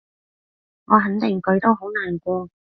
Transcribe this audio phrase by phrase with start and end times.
[0.85, 2.49] 我肯定佢都好難過